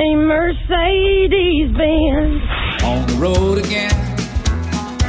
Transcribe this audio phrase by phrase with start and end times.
[0.00, 2.42] a Mercedes Benz?
[2.82, 3.90] On the road again.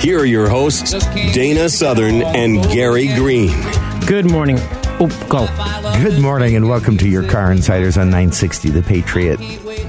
[0.01, 0.91] Here are your hosts,
[1.33, 3.51] Dana Southern and Gary Green.
[4.05, 4.57] Good morning.
[4.99, 5.47] Oh, go.
[6.03, 9.39] Good morning and welcome to your Car Insiders on 960 The Patriot.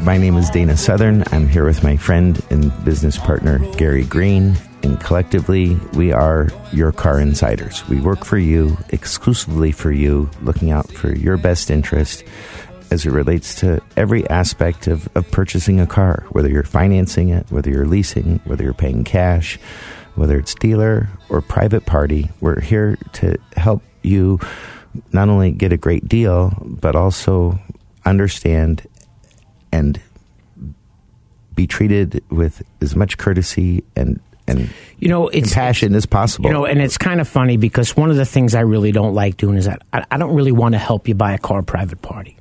[0.03, 1.25] My name is Dana Southern.
[1.33, 6.93] I'm here with my friend and business partner Gary Green, and collectively we are your
[6.93, 7.89] Car Insiders.
[7.89, 12.23] We work for you, exclusively for you, looking out for your best interest
[12.93, 17.51] as it relates to every aspect of, of purchasing a car, whether you're financing it,
[17.51, 19.59] whether you're leasing, whether you're paying cash,
[20.15, 22.31] whether it's dealer or private party.
[22.43, 24.41] We're here to help you
[25.11, 27.59] not only get a great deal, but also
[28.05, 28.87] understand
[29.73, 29.99] and
[31.55, 34.69] be treated with as much courtesy and and
[34.99, 36.49] You know, it's compassion as possible.
[36.49, 39.15] You know, and it's kind of funny because one of the things I really don't
[39.15, 41.63] like doing is that I, I don't really want to help you buy a car
[41.63, 42.37] private party.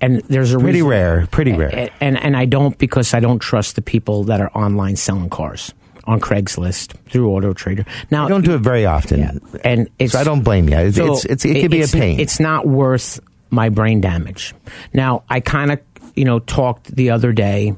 [0.00, 1.70] And there's a pretty reason- rare, pretty rare.
[1.72, 5.30] a- And and I don't because I don't trust the people that are online selling
[5.30, 5.72] cars
[6.04, 7.84] on Craigslist through Auto Trader.
[8.10, 9.32] Now I don't do it very often, Yeah,
[9.64, 10.76] and it's so I don't blame you.
[10.78, 12.20] It's, so it's, it's it could be a pain.
[12.20, 13.18] It's not worth
[13.50, 14.54] my brain damage.
[14.92, 15.80] Now, I kind of,
[16.14, 17.74] you know, talked the other day,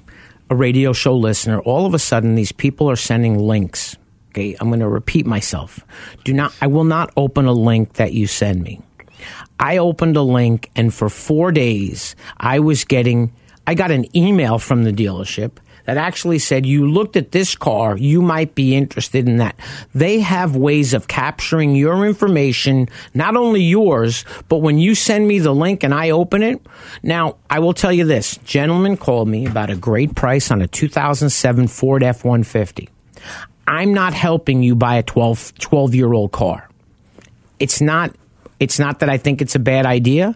[0.50, 3.97] a radio show listener, all of a sudden these people are sending links.
[4.31, 5.81] Okay, I'm going to repeat myself.
[6.25, 8.81] Do not I will not open a link that you send me.
[9.59, 13.33] I opened a link and for 4 days I was getting
[13.67, 15.59] I got an email from the dealership
[15.89, 19.57] that actually said you looked at this car, you might be interested in that.
[19.95, 25.39] They have ways of capturing your information, not only yours, but when you send me
[25.39, 26.61] the link and I open it.
[27.03, 28.37] Now, I will tell you this.
[28.45, 32.91] Gentleman called me about a great price on a 2007 Ford F-150.
[33.67, 36.69] I'm not helping you buy a 12, 12 year old car.
[37.59, 38.15] It's not,
[38.61, 40.35] it's not that I think it's a bad idea.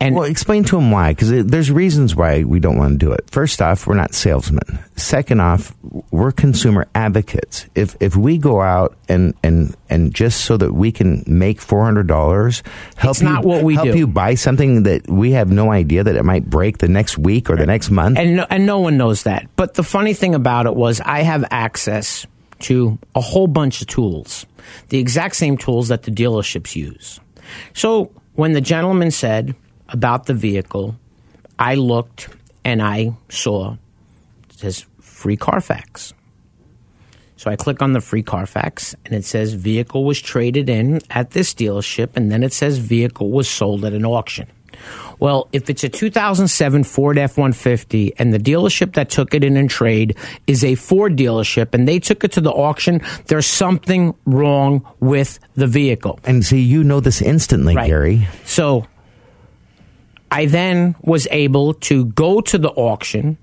[0.00, 3.12] And well, explain to him why, because there's reasons why we don't want to do
[3.12, 3.30] it.
[3.30, 4.78] First off, we're not salesmen.
[4.96, 5.74] Second off,
[6.10, 7.66] we're consumer advocates.
[7.74, 11.84] If if we go out and and and just so that we can make four
[11.84, 12.62] hundred dollars,
[12.96, 13.96] help you not what we help do.
[13.96, 17.48] you buy something that we have no idea that it might break the next week
[17.48, 18.18] or the next month.
[18.18, 19.48] and no, and no one knows that.
[19.56, 22.26] But the funny thing about it was I have access
[22.60, 24.44] to a whole bunch of tools,
[24.88, 27.20] the exact same tools that the dealerships use.
[27.72, 29.54] So when the gentleman said
[29.88, 30.96] about the vehicle,
[31.58, 32.28] I looked
[32.64, 33.76] and I saw
[34.50, 36.14] it says free Carfax.
[37.36, 41.32] So I click on the free Carfax and it says vehicle was traded in at
[41.32, 44.46] this dealership and then it says vehicle was sold at an auction.
[45.20, 49.70] Well, if it's a 2007 Ford F-150 and the dealership that took it in and
[49.70, 54.86] trade is a Ford dealership and they took it to the auction, there's something wrong
[55.00, 56.18] with the vehicle.
[56.24, 57.88] and see, you know this instantly, Right.
[57.88, 58.28] Gary.
[58.44, 58.86] So
[60.30, 63.38] I then was able to go to the auction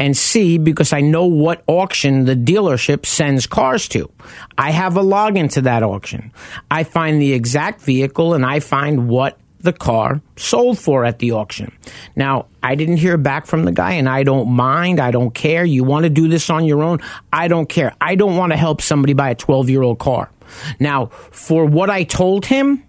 [0.00, 4.10] and see because I know what auction the dealership sends cars to.
[4.56, 6.30] I have a login to that auction.
[6.70, 11.32] I find the exact vehicle and I find what the car sold for at the
[11.32, 11.76] auction.
[12.14, 15.00] Now, I didn't hear back from the guy and I don't mind.
[15.00, 15.64] I don't care.
[15.64, 17.00] You want to do this on your own?
[17.32, 17.94] I don't care.
[18.00, 20.30] I don't want to help somebody buy a 12 year old car.
[20.78, 22.84] Now, for what I told him,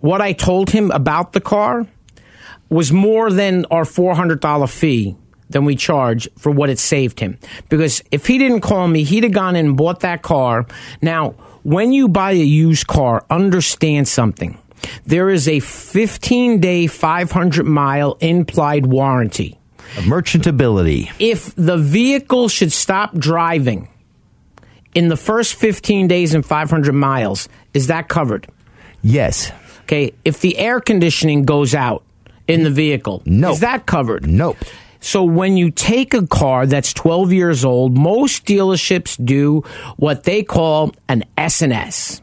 [0.00, 1.86] what I told him about the car
[2.68, 5.16] was more than our $400 fee
[5.50, 7.38] than we charge for what it saved him.
[7.68, 10.66] Because if he didn't call me, he'd have gone in and bought that car.
[11.00, 11.30] Now,
[11.62, 14.58] when you buy a used car, understand something.
[15.06, 19.58] There is a 15 day, 500 mile implied warranty.
[19.96, 21.10] Merchantability.
[21.18, 23.88] If the vehicle should stop driving
[24.94, 28.46] in the first 15 days and 500 miles, is that covered?
[29.02, 29.52] Yes.
[29.82, 32.02] Okay, if the air conditioning goes out
[32.46, 33.54] in the vehicle, Nope.
[33.54, 34.26] is that covered?
[34.26, 34.56] Nope.
[35.00, 39.62] So when you take a car that's 12 years old, most dealerships do
[39.96, 42.20] what they call an S&S.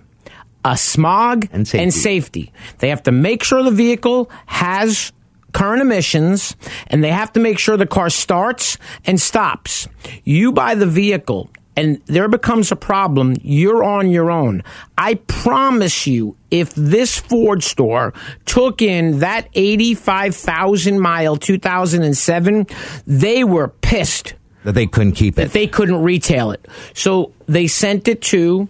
[0.66, 1.84] A smog And safety.
[1.84, 2.52] and safety.
[2.80, 5.14] They have to make sure the vehicle has
[5.54, 6.56] current emissions
[6.88, 9.88] and they have to make sure the car starts and stops.
[10.26, 14.64] You buy the vehicle and there becomes a problem, you're on your own.
[14.98, 18.14] I promise you, if this Ford store
[18.46, 22.66] took in that 85,000 mile 2007,
[23.06, 24.34] they were pissed
[24.64, 25.44] That they couldn't keep it.
[25.44, 26.66] that they couldn't retail it.
[26.94, 28.68] So they sent it to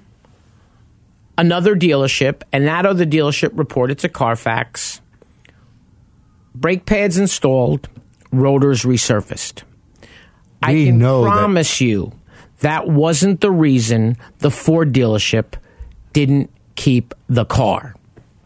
[1.38, 5.02] another dealership, and that other dealership reported to Carfax.
[6.54, 7.90] Brake pads installed,
[8.32, 9.64] rotors resurfaced.
[10.64, 12.14] I can know that- promise you
[12.62, 15.56] that wasn't the reason the Ford dealership
[16.14, 17.96] didn't keep the car.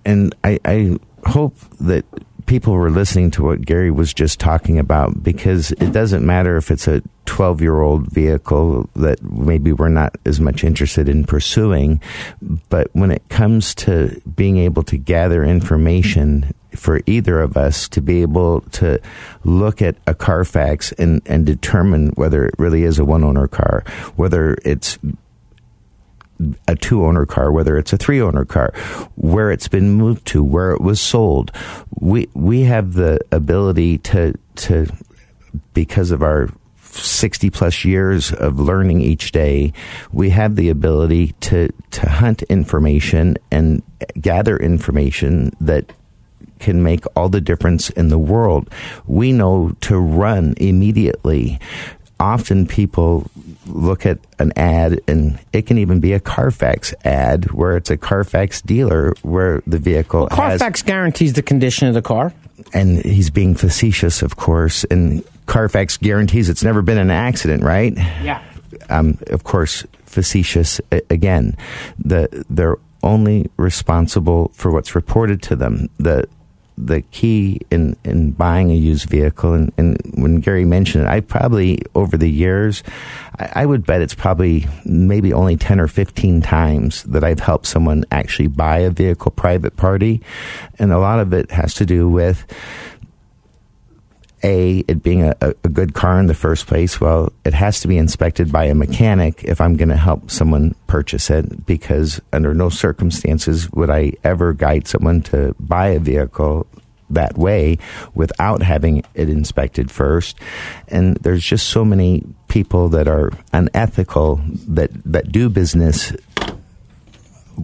[0.06, 0.98] and I, I
[1.28, 2.06] hope that
[2.50, 6.72] people were listening to what Gary was just talking about because it doesn't matter if
[6.72, 12.02] it's a 12 year old vehicle that maybe we're not as much interested in pursuing,
[12.70, 18.02] but when it comes to being able to gather information for either of us to
[18.02, 19.00] be able to
[19.44, 23.84] look at a Carfax and, and determine whether it really is a one owner car,
[24.16, 24.98] whether it's
[26.68, 28.74] a two owner car, whether it's a three owner car,
[29.16, 31.52] where it's been moved to, where it was sold.
[32.00, 34.88] We we have the ability to to
[35.74, 36.50] because of our
[36.92, 39.74] 60 plus years of learning each day,
[40.12, 43.84] we have the ability to to hunt information and
[44.20, 45.92] gather information that
[46.60, 48.70] can make all the difference in the world.
[49.08, 51.60] We know to run immediately.
[52.20, 53.30] Often people
[53.66, 57.98] look at an ad and it can even be a Carfax ad where it's a
[57.98, 62.34] Carfax dealer where the vehicle has Carfax guarantees the condition of the car.
[62.74, 67.94] and he's being facetious of course and Carfax guarantees it's never been an accident, right?
[68.22, 68.44] Yeah.
[68.90, 70.80] um, of course, facetious
[71.10, 71.56] again.
[71.98, 75.90] The they're only responsible for what's reported to them.
[75.98, 76.28] The
[76.86, 81.20] the key in, in buying a used vehicle, and, and when Gary mentioned it, I
[81.20, 82.84] probably over the years,
[83.38, 87.66] I, I would bet it's probably maybe only ten or fifteen times that I've helped
[87.66, 90.22] someone actually buy a vehicle private party,
[90.78, 92.46] and a lot of it has to do with
[94.44, 97.88] a it being a, a good car in the first place well it has to
[97.88, 102.54] be inspected by a mechanic if i'm going to help someone purchase it because under
[102.54, 106.66] no circumstances would i ever guide someone to buy a vehicle
[107.10, 107.78] that way
[108.14, 110.38] without having it inspected first.
[110.88, 116.14] And there's just so many people that are unethical that that do business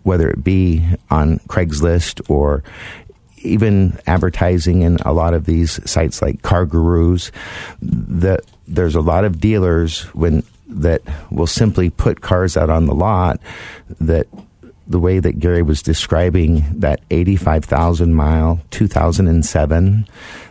[0.04, 2.63] whether it be on Craigslist or
[3.45, 7.31] even advertising in a lot of these sites like Car Gurus,
[7.81, 12.95] that there's a lot of dealers when that will simply put cars out on the
[12.95, 13.39] lot
[14.00, 14.27] that
[14.88, 20.07] the way that Gary was describing that 85,000 mile 2007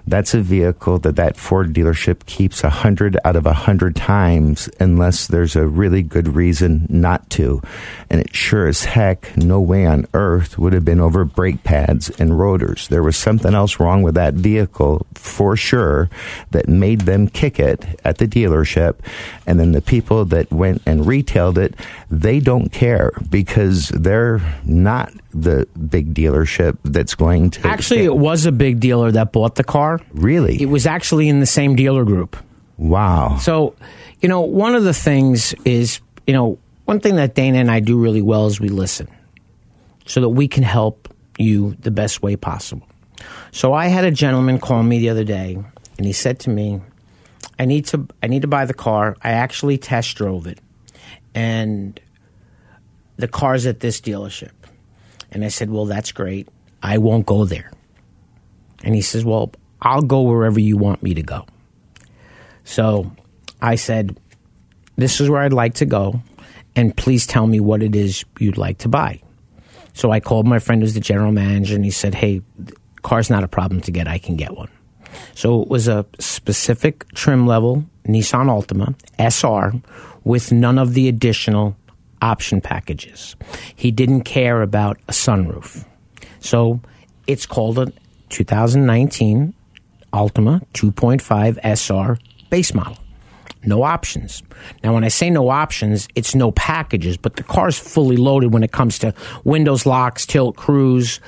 [0.06, 5.56] that's a vehicle that that Ford dealership keeps 100 out of 100 times unless there's
[5.56, 7.62] a really good reason not to.
[8.11, 12.11] And it sure as heck no way on earth would have been over brake pads
[12.21, 12.89] and rotors.
[12.89, 16.11] There was something else wrong with that vehicle for sure
[16.51, 18.97] that made them kick it at the dealership.
[19.47, 21.75] And then the people that went and retailed it
[22.23, 28.46] they don't care because they're not the big dealership that's going to Actually, it was
[28.46, 29.94] a big dealer that bought the car.
[30.13, 32.36] Really It was actually in the same dealer group.
[32.79, 33.74] wow So,
[34.20, 37.81] you know, one of the things is, you know, one thing that Dana and I
[37.81, 39.08] do really well is we listen
[40.06, 41.08] so that we can help
[41.39, 42.86] you the best way possible.
[43.53, 45.58] So I had a gentleman call me the other day
[45.96, 46.81] and he said to me,
[47.58, 49.17] I need to I need to buy the car.
[49.22, 50.58] I actually test drove it.
[51.34, 51.98] And
[53.17, 54.51] the car's at this dealership.
[55.31, 56.48] And I said, "Well, that's great.
[56.82, 57.70] I won't go there."
[58.82, 59.53] And he says, "Well,
[59.84, 61.46] I'll go wherever you want me to go."
[62.64, 63.12] So
[63.60, 64.19] I said,
[64.96, 66.20] This is where I'd like to go,
[66.76, 69.20] and please tell me what it is you'd like to buy.
[69.93, 72.43] So I called my friend who's the general manager, and he said, Hey,
[73.03, 74.08] car's not a problem to get.
[74.08, 74.70] I can get one.
[75.34, 79.81] So it was a specific trim level Nissan Altima SR
[80.24, 81.76] with none of the additional
[82.20, 83.36] option packages.
[83.74, 85.84] He didn't care about a sunroof.
[86.41, 86.81] So
[87.26, 87.93] it's called a
[88.31, 89.55] 2019
[90.15, 92.19] Altima 2.5 SR
[92.51, 92.97] base model.
[93.67, 94.43] No options.
[94.83, 98.63] Now, when I say no options, it's no packages, but the car's fully loaded when
[98.63, 101.19] it comes to windows locks, tilt, cruise,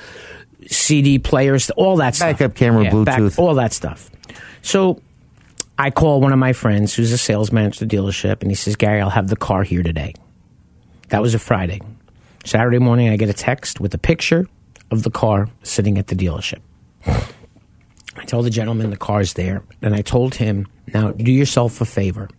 [0.67, 2.37] CD players, all that stuff.
[2.37, 3.39] Backup camera, back- Bluetooth.
[3.39, 4.09] all that stuff.
[4.61, 5.01] So
[5.77, 8.55] I call one of my friends who's a sales manager at the dealership, and he
[8.55, 10.13] says, Gary, I'll have the car here today.
[11.09, 11.81] That was a Friday.
[12.45, 14.47] Saturday morning, I get a text with a picture
[14.91, 16.59] of the car sitting at the dealership.
[18.17, 21.85] I told the gentleman the car's there, and I told him, now do yourself a
[21.85, 22.29] favor.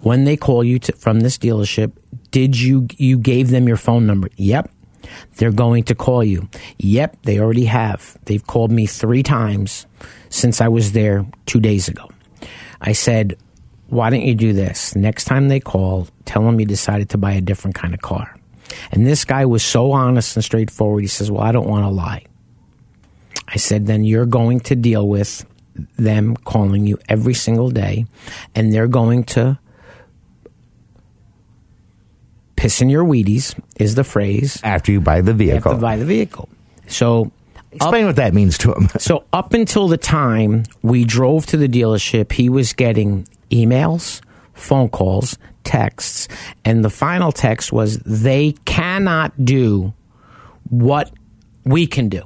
[0.00, 1.92] When they call you to, from this dealership,
[2.30, 4.28] did you you gave them your phone number?
[4.36, 4.70] Yep.
[5.36, 6.48] They're going to call you.
[6.78, 8.16] Yep, they already have.
[8.26, 9.86] They've called me three times
[10.28, 12.08] since I was there two days ago.
[12.80, 13.36] I said,
[13.88, 14.94] why don't you do this?
[14.94, 18.36] Next time they call, tell them you decided to buy a different kind of car.
[18.92, 21.02] And this guy was so honest and straightforward.
[21.02, 22.24] He says, well, I don't want to lie.
[23.50, 25.44] I said, then you're going to deal with
[25.98, 28.06] them calling you every single day,
[28.54, 29.58] and they're going to
[32.56, 34.60] piss in your Wheaties, is the phrase.
[34.62, 35.76] After you buy the vehicle.
[35.76, 36.48] buy the vehicle.
[36.86, 37.32] So,
[37.72, 38.88] Explain what that means to him.
[38.98, 44.20] so up until the time we drove to the dealership, he was getting emails,
[44.54, 46.26] phone calls, texts,
[46.64, 49.94] and the final text was they cannot do
[50.68, 51.12] what
[51.64, 52.22] we can do.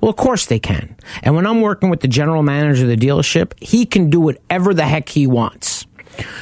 [0.00, 0.96] Well, of course they can.
[1.22, 4.72] And when I'm working with the general manager of the dealership, he can do whatever
[4.72, 5.86] the heck he wants.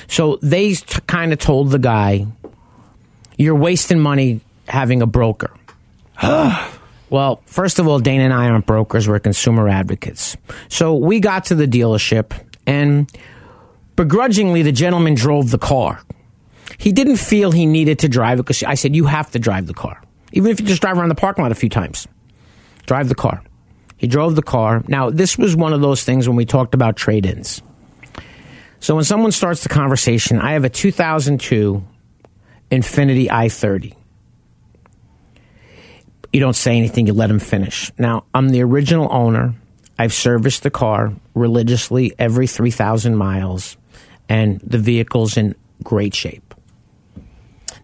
[0.07, 2.27] So they t- kind of told the guy,
[3.37, 5.51] you're wasting money having a broker.
[6.23, 10.37] well, first of all, Dana and I aren't brokers, we're consumer advocates.
[10.69, 12.33] So we got to the dealership,
[12.67, 13.11] and
[13.97, 16.01] begrudgingly, the gentleman drove the car.
[16.77, 19.67] He didn't feel he needed to drive it because I said, You have to drive
[19.67, 20.01] the car.
[20.33, 22.07] Even if you just drive around the parking lot a few times,
[22.87, 23.43] drive the car.
[23.99, 24.83] He drove the car.
[24.89, 27.61] Now, this was one of those things when we talked about trade ins.
[28.81, 31.85] So when someone starts the conversation, I have a 2002
[32.71, 33.95] Infiniti i30.
[36.33, 37.91] You don't say anything, you let him finish.
[37.99, 39.55] Now, I'm the original owner.
[39.99, 43.77] I've serviced the car religiously every 3,000 miles,
[44.29, 46.55] and the vehicle's in great shape.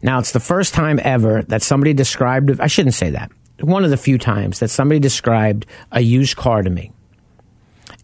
[0.02, 3.90] Now, it's the first time ever that somebody described, I shouldn't say that, one of
[3.90, 6.92] the few times that somebody described a used car to me,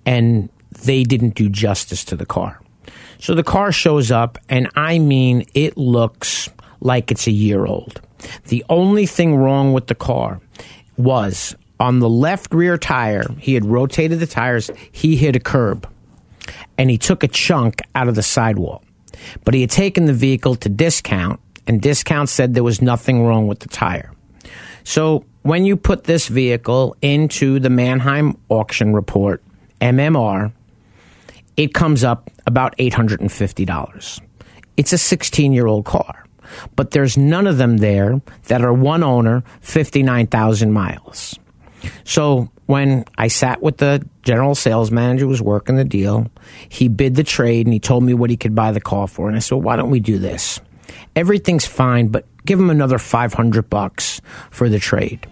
[0.07, 0.49] and
[0.83, 2.61] they didn't do justice to the car.
[3.19, 6.49] So the car shows up, and I mean, it looks
[6.81, 8.01] like it's a year old.
[8.49, 10.41] The only thing wrong with the car
[10.97, 15.89] was on the left rear tire, he had rotated the tires, he hit a curb,
[16.79, 18.83] and he took a chunk out of the sidewall.
[19.45, 23.47] But he had taken the vehicle to discount, and discount said there was nothing wrong
[23.47, 24.13] with the tire.
[24.85, 29.43] So when you put this vehicle into the Manheim auction report,
[29.81, 30.53] MMR,
[31.57, 34.21] it comes up about $850.
[34.77, 36.27] It's a 16 year old car,
[36.77, 41.39] but there's none of them there that are one owner, 59,000 miles.
[42.05, 46.31] So when I sat with the general sales manager who was working the deal,
[46.69, 49.29] he bid the trade and he told me what he could buy the car for.
[49.29, 50.61] And I said, well, why don't we do this?
[51.17, 54.21] Everything's fine, but give him another 500 bucks
[54.51, 55.27] for the trade.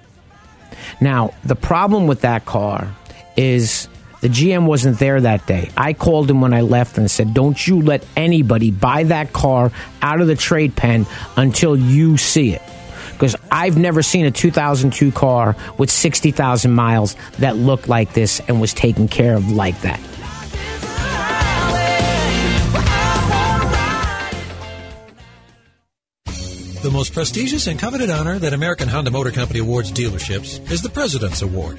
[1.00, 2.94] Now, the problem with that car
[3.36, 3.88] is
[4.20, 5.70] the GM wasn't there that day.
[5.76, 9.70] I called him when I left and said, Don't you let anybody buy that car
[10.02, 12.62] out of the trade pen until you see it.
[13.12, 18.60] Because I've never seen a 2002 car with 60,000 miles that looked like this and
[18.60, 20.00] was taken care of like that.
[26.88, 30.88] The most prestigious and coveted honor that American Honda Motor Company awards dealerships is the
[30.88, 31.78] President's Award.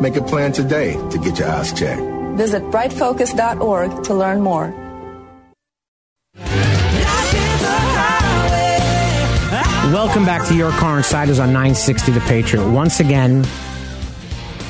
[0.00, 2.00] Make a plan today to get your eyes checked.
[2.36, 4.72] Visit brightfocus.org to learn more.
[9.92, 12.70] Welcome back to Your Car Insiders on 960 The Patriot.
[12.70, 13.44] Once again,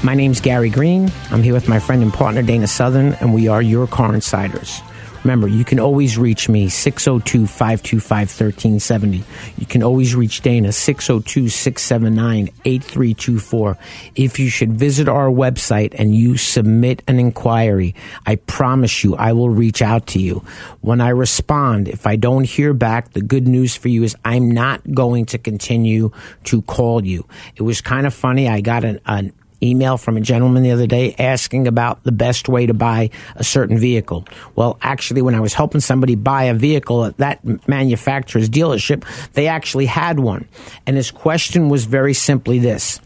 [0.02, 1.10] my name's Gary Green.
[1.30, 4.80] I'm here with my friend and partner Dana Southern, and we are Your Car Insiders.
[5.28, 9.24] Remember, you can always reach me 602 525 1370.
[9.58, 13.76] You can always reach Dana 602 679 8324.
[14.14, 17.94] If you should visit our website and you submit an inquiry,
[18.24, 20.42] I promise you I will reach out to you.
[20.80, 24.50] When I respond, if I don't hear back, the good news for you is I'm
[24.50, 26.10] not going to continue
[26.44, 27.28] to call you.
[27.54, 28.48] It was kind of funny.
[28.48, 32.48] I got an, an email from a gentleman the other day asking about the best
[32.48, 34.24] way to buy a certain vehicle.
[34.54, 39.48] Well, actually, when I was helping somebody buy a vehicle at that manufacturer's dealership, they
[39.48, 40.48] actually had one.
[40.86, 43.00] And his question was very simply this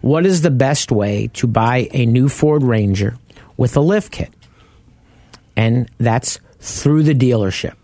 [0.00, 3.16] What is the best way to buy a new Ford Ranger
[3.56, 4.32] with a lift kit?
[5.56, 7.74] And that's through the dealership.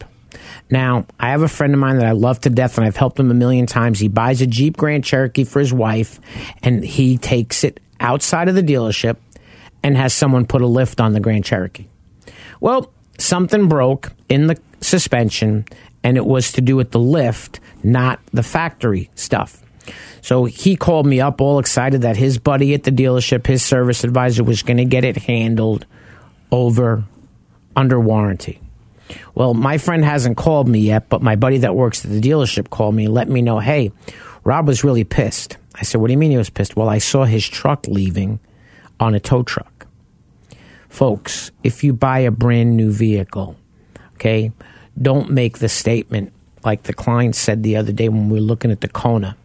[0.71, 3.19] Now, I have a friend of mine that I love to death and I've helped
[3.19, 3.99] him a million times.
[3.99, 6.21] He buys a Jeep Grand Cherokee for his wife
[6.63, 9.17] and he takes it outside of the dealership
[9.83, 11.87] and has someone put a lift on the Grand Cherokee.
[12.61, 15.65] Well, something broke in the suspension
[16.03, 19.63] and it was to do with the lift, not the factory stuff.
[20.21, 24.05] So he called me up all excited that his buddy at the dealership, his service
[24.05, 25.87] advisor, was going to get it handled
[26.51, 27.05] over
[27.75, 28.61] under warranty.
[29.35, 32.71] Well, my friend hasn't called me yet, but my buddy that works at the dealership
[32.71, 33.93] called me let me know, hey,
[34.45, 35.57] Rob was really pissed.
[35.75, 36.77] I said, What do you mean he was pissed?
[36.77, 38.41] Well, I saw his truck leaving
[38.99, 39.87] on a tow truck.
[40.89, 43.57] Folks, if you buy a brand new vehicle,
[44.15, 44.53] okay,
[45.01, 46.33] don't make the statement
[46.65, 49.37] like the client said the other day when we were looking at the Kona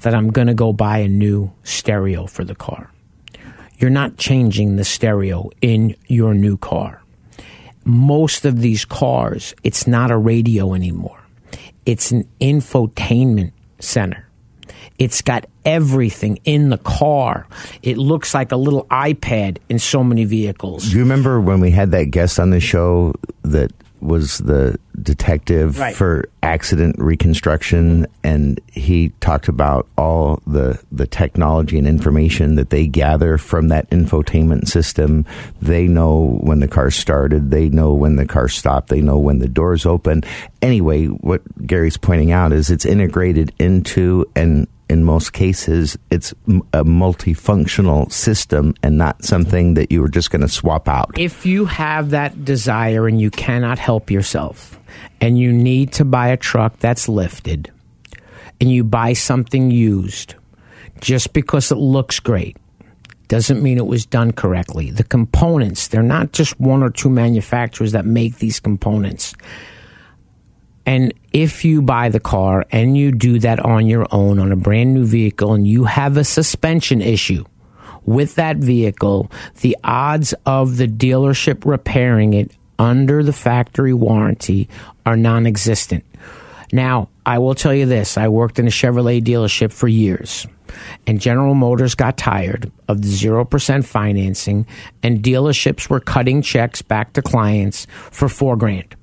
[0.00, 2.90] that I'm going to go buy a new stereo for the car.
[3.78, 7.02] You're not changing the stereo in your new car.
[7.88, 11.20] Most of these cars, it's not a radio anymore.
[11.86, 14.28] It's an infotainment center.
[14.98, 17.46] It's got everything in the car.
[17.82, 20.90] It looks like a little iPad in so many vehicles.
[20.90, 25.78] Do you remember when we had that guest on the show that was the detective
[25.78, 25.94] Right.
[25.94, 32.86] for accident reconstruction and he talked about all the the technology and information that they
[32.86, 35.24] gather from that infotainment system.
[35.62, 37.50] They know when the car started.
[37.50, 38.88] They know when the car stopped.
[38.88, 40.22] They know when the doors open.
[40.62, 46.32] Anyway what Gary's pointing out is it's integrated into and in most cases, it's
[46.72, 51.18] a multifunctional system and not something that you were just going to swap out.
[51.18, 54.78] If you have that desire and you cannot help yourself,
[55.20, 57.70] and you need to buy a truck that's lifted,
[58.60, 60.34] and you buy something used,
[61.00, 62.56] just because it looks great,
[63.28, 64.90] doesn't mean it was done correctly.
[64.90, 69.34] The components, they're not just one or two manufacturers that make these components.
[70.88, 74.56] And if you buy the car and you do that on your own on a
[74.56, 77.44] brand new vehicle and you have a suspension issue
[78.06, 84.66] with that vehicle, the odds of the dealership repairing it under the factory warranty
[85.04, 86.06] are non existent.
[86.72, 90.46] Now, I will tell you this I worked in a Chevrolet dealership for years.
[91.06, 94.66] And General Motors got tired of the 0% financing,
[95.02, 98.94] and dealerships were cutting checks back to clients for four grand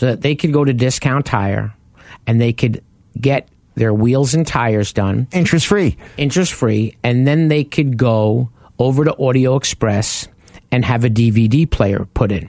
[0.00, 1.74] so that they could go to Discount Tire
[2.26, 2.82] and they could
[3.20, 5.98] get their wheels and tires done interest free.
[6.16, 6.96] Interest free.
[7.04, 10.26] And then they could go over to Audio Express
[10.72, 12.48] and have a DVD player put in.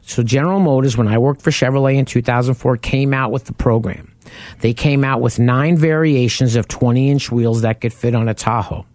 [0.00, 4.14] So General Motors, when I worked for Chevrolet in 2004, came out with the program.
[4.60, 8.34] They came out with nine variations of 20 inch wheels that could fit on a
[8.34, 8.86] Tahoe.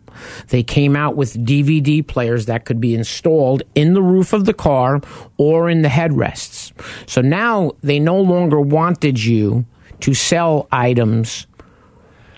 [0.47, 4.55] They came out with DVD players that could be installed in the roof of the
[4.55, 5.01] car
[5.37, 6.61] or in the headrests.
[7.05, 9.65] So now they no longer wanted you
[10.01, 11.47] to sell items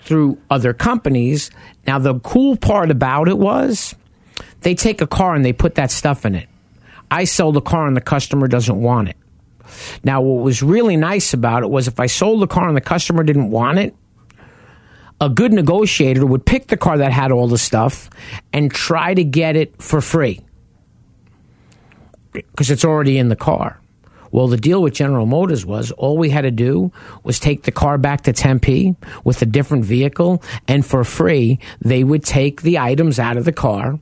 [0.02, 1.50] through other companies.
[1.86, 3.94] Now, the cool part about it was
[4.60, 6.48] they take a car and they put that stuff in it.
[7.10, 9.16] I sell the car and the customer doesn't want it.
[10.02, 12.82] Now, what was really nice about it was if I sold the car and the
[12.82, 13.94] customer didn't want it,
[15.20, 18.10] a good negotiator would pick the car that had all the stuff
[18.52, 20.40] and try to get it for free
[22.32, 23.80] because it's already in the car.
[24.34, 26.90] Well, the deal with General Motors was all we had to do
[27.22, 32.02] was take the car back to Tempe with a different vehicle, and for free, they
[32.02, 34.00] would take the items out of the car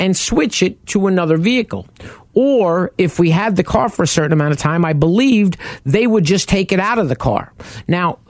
[0.00, 1.86] and switch it to another vehicle.
[2.32, 6.06] Or if we had the car for a certain amount of time, I believed they
[6.06, 7.52] would just take it out of the car.
[7.86, 8.20] Now,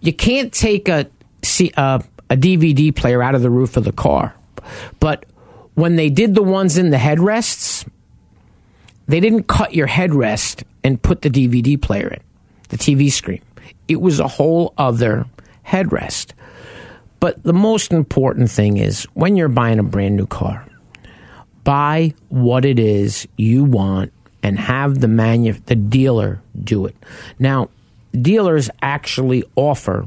[0.00, 1.06] you can't take a,
[1.76, 4.34] uh, a DVD player out of the roof of the car,
[4.98, 5.26] but
[5.74, 7.88] when they did the ones in the headrests,
[9.08, 12.20] they didn't cut your headrest and put the DVD player in,
[12.68, 13.42] the TV screen.
[13.88, 15.26] It was a whole other
[15.66, 16.32] headrest.
[17.20, 20.64] But the most important thing is when you're buying a brand new car,
[21.64, 26.94] buy what it is you want and have the manu- the dealer do it.
[27.38, 27.70] Now,
[28.12, 30.06] dealers actually offer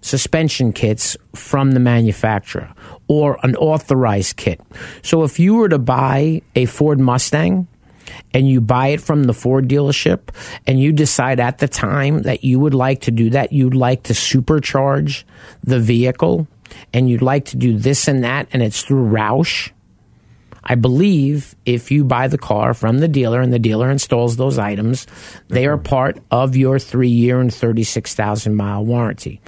[0.00, 2.72] suspension kits from the manufacturer
[3.08, 4.60] or an authorized kit.
[5.02, 7.66] So if you were to buy a Ford Mustang
[8.32, 10.28] and you buy it from the Ford dealership
[10.66, 14.04] and you decide at the time that you would like to do that, you'd like
[14.04, 15.24] to supercharge
[15.62, 16.46] the vehicle
[16.92, 19.70] and you'd like to do this and that and it's through Roush.
[20.68, 24.58] I believe if you buy the car from the dealer and the dealer installs those
[24.58, 25.06] items,
[25.46, 29.40] they are part of your three year and 36,000 mile warranty.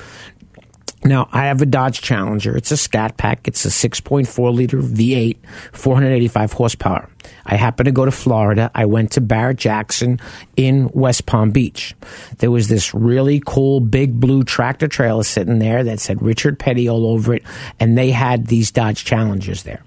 [1.05, 2.57] Now, I have a Dodge Challenger.
[2.57, 3.47] It's a Scat Pack.
[3.47, 5.37] It's a 6.4 liter V8,
[5.73, 7.09] 485 horsepower.
[7.47, 8.71] I happen to go to Florida.
[8.75, 10.19] I went to Barrett Jackson
[10.57, 11.95] in West Palm Beach.
[12.39, 16.89] There was this really cool big blue tractor trailer sitting there that said Richard Petty
[16.89, 17.45] all over it,
[17.79, 19.83] and they had these Dodge Challengers there.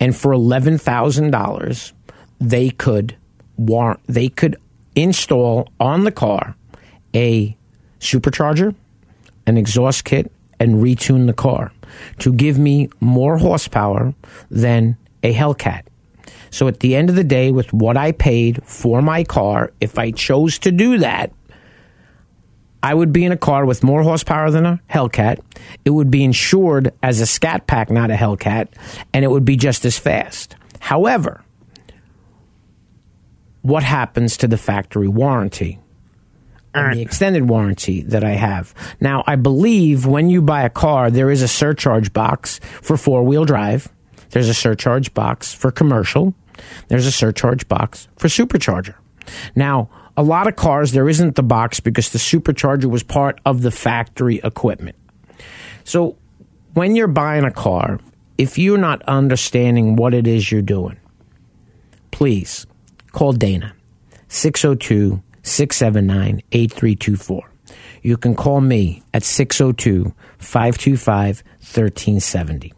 [0.00, 1.92] And for $11,000,
[2.40, 3.16] they could
[4.08, 4.56] they could
[4.96, 6.56] install on the car
[7.14, 7.56] a
[8.00, 8.74] supercharger,
[9.46, 10.30] an exhaust kit,
[10.60, 11.72] and retune the car
[12.18, 14.14] to give me more horsepower
[14.50, 15.82] than a Hellcat.
[16.50, 19.98] So at the end of the day, with what I paid for my car, if
[19.98, 21.32] I chose to do that,
[22.82, 25.40] I would be in a car with more horsepower than a Hellcat.
[25.84, 28.68] It would be insured as a Scat Pack, not a Hellcat,
[29.12, 30.54] and it would be just as fast.
[30.80, 31.42] However,
[33.62, 35.78] what happens to the factory warranty?
[36.74, 38.74] And the extended warranty that I have.
[39.00, 43.22] Now, I believe when you buy a car, there is a surcharge box for four
[43.22, 43.88] wheel drive.
[44.30, 46.34] There's a surcharge box for commercial.
[46.88, 48.94] There's a surcharge box for supercharger.
[49.54, 53.62] Now, a lot of cars, there isn't the box because the supercharger was part of
[53.62, 54.96] the factory equipment.
[55.84, 56.16] So,
[56.74, 58.00] when you're buying a car,
[58.36, 60.98] if you're not understanding what it is you're doing,
[62.10, 62.66] please
[63.12, 63.74] call Dana
[64.28, 67.50] 602 679 8324.
[68.02, 72.74] You can call me at 602 525 1370.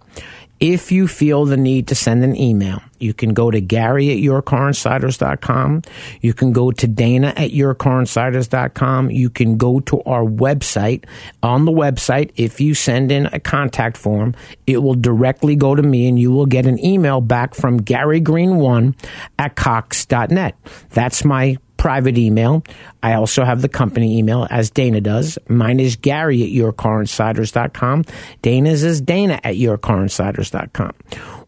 [0.58, 4.16] If you feel the need to send an email, you can go to Gary at
[4.16, 5.82] yourcarinsiders.com.
[6.22, 9.10] You can go to Dana at yourcarinsiders.com.
[9.10, 11.04] You can go to our website.
[11.42, 14.34] On the website, if you send in a contact form,
[14.66, 18.20] it will directly go to me and you will get an email back from Gary
[18.20, 18.96] Green 1
[19.38, 20.56] at cox.net.
[20.88, 22.64] That's my private email.
[23.02, 25.38] I also have the company email as Dana does.
[25.48, 28.04] Mine is Gary at yourcarinsiders.com.
[28.42, 30.92] Dana's is Dana at yourcarinsiders.com.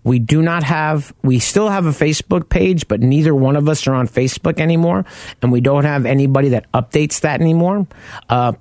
[0.05, 3.87] We do not have, we still have a Facebook page, but neither one of us
[3.87, 5.05] are on Facebook anymore.
[5.43, 7.87] And we don't have anybody that updates that anymore.
[8.29, 8.53] Uh,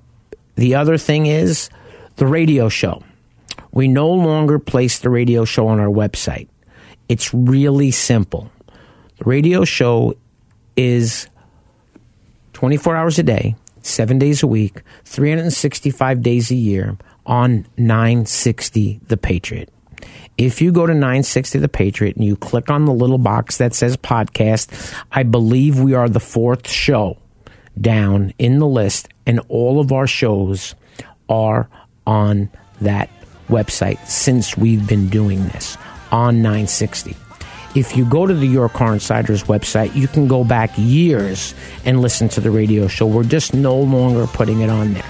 [0.56, 1.70] the other thing is
[2.16, 3.02] the radio show.
[3.70, 6.48] We no longer place the radio show on our website.
[7.08, 8.50] It's really simple.
[9.18, 10.16] The radio show
[10.76, 11.28] is
[12.58, 19.16] 24 hours a day, seven days a week, 365 days a year on 960 The
[19.16, 19.72] Patriot.
[20.36, 23.74] If you go to 960 The Patriot and you click on the little box that
[23.74, 27.18] says podcast, I believe we are the fourth show
[27.80, 30.74] down in the list, and all of our shows
[31.28, 31.68] are
[32.08, 33.08] on that
[33.48, 35.78] website since we've been doing this
[36.10, 37.14] on 960.
[37.74, 41.54] If you go to the Your Car Insiders website, you can go back years
[41.84, 43.06] and listen to the radio show.
[43.06, 45.04] We're just no longer putting it on there.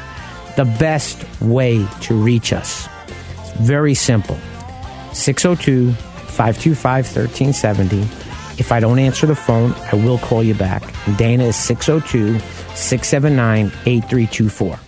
[0.57, 2.89] The best way to reach us,
[3.61, 4.37] very simple
[5.13, 8.01] 602 525 1370.
[8.59, 10.83] If I don't answer the phone, I will call you back.
[11.17, 12.41] Dana is 602
[12.75, 14.88] 679 8324.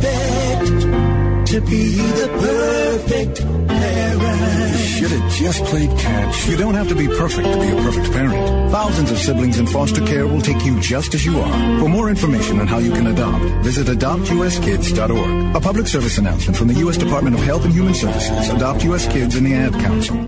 [1.51, 4.79] to be the perfect parent.
[4.79, 6.47] Should have just played catch.
[6.47, 8.71] You don't have to be perfect to be a perfect parent.
[8.71, 11.79] Thousands of siblings in foster care will take you just as you are.
[11.79, 15.55] For more information on how you can adopt, visit adoptuskids.org.
[15.55, 16.95] A public service announcement from the U.S.
[16.95, 19.05] Department of Health and Human Services, Adopt U.S.
[19.11, 20.25] Kids, and the Ad Council.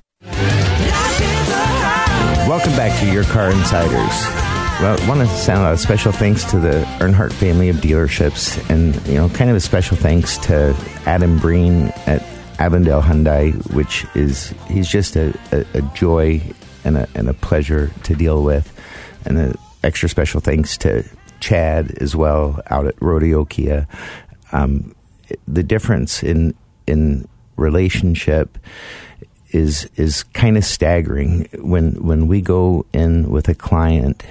[2.50, 4.53] Welcome back to Your Car Insiders.
[4.84, 8.60] Well, I want to send out a special thanks to the Earnhardt family of dealerships,
[8.70, 12.22] and you know, kind of a special thanks to Adam Breen at
[12.60, 16.42] Avondale Hyundai, which is he's just a, a, a joy
[16.84, 18.78] and a, and a pleasure to deal with,
[19.26, 23.88] and an extra special thanks to Chad as well out at Rodeo Kia.
[24.52, 24.94] Um,
[25.48, 26.56] the difference in
[26.88, 28.58] in relationship
[29.52, 34.24] is is kind of staggering when when we go in with a client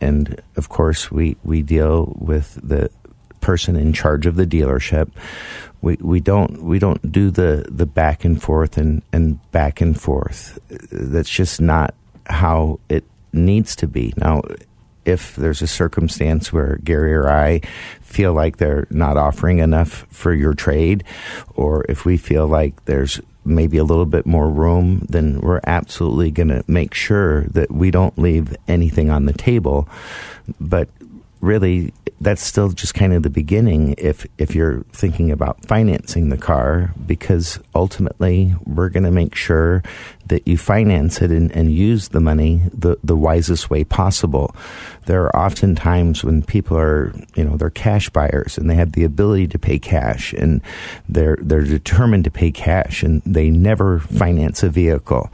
[0.00, 2.90] and of course we we deal with the
[3.40, 5.10] person in charge of the dealership.
[5.82, 10.00] We we don't we don't do the the back and forth and and back and
[10.00, 10.58] forth.
[10.90, 11.94] That's just not
[12.26, 14.14] how it needs to be.
[14.16, 14.42] Now
[15.04, 17.60] if there's a circumstance where Gary or I
[18.00, 21.04] feel like they're not offering enough for your trade,
[21.54, 26.30] or if we feel like there's maybe a little bit more room, then we're absolutely
[26.30, 29.88] going to make sure that we don't leave anything on the table.
[30.60, 30.88] But
[31.40, 31.92] really,
[32.24, 36.92] that's still just kind of the beginning if if you're thinking about financing the car
[37.06, 39.82] because ultimately we're going to make sure
[40.26, 44.54] that you finance it and, and use the money the, the wisest way possible.
[45.06, 48.92] There are often times when people are, you know, they're cash buyers and they have
[48.92, 50.62] the ability to pay cash and
[51.08, 55.30] they're they're determined to pay cash and they never finance a vehicle.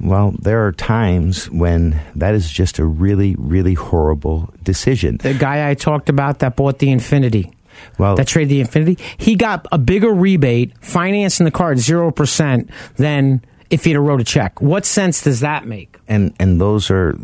[0.00, 5.18] Well, there are times when that is just a really, really horrible decision.
[5.18, 7.52] The guy I talked about that bought the Infiniti.
[7.98, 9.00] Well, that traded the Infiniti.
[9.18, 14.02] He got a bigger rebate financing the car at zero percent than if he'd have
[14.02, 14.60] wrote a check.
[14.60, 15.98] What sense does that make?
[16.08, 17.16] And and those are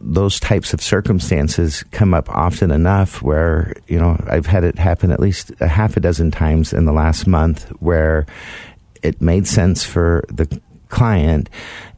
[0.00, 5.10] those types of circumstances come up often enough where you know I've had it happen
[5.10, 8.26] at least a half a dozen times in the last month where
[9.02, 11.48] it made sense for the client